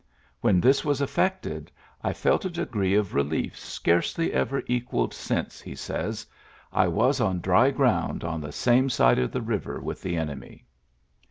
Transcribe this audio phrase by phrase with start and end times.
[0.39, 1.71] "When this was effected,
[2.03, 6.25] I felt a degree of relief scarcely ever equalled since," he says."
[6.73, 10.65] I was on dry ground on the same side of the river with the enemy.''